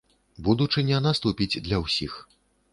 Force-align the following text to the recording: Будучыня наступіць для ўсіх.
Будучыня 0.47 1.03
наступіць 1.09 1.61
для 1.71 1.77
ўсіх. 1.85 2.19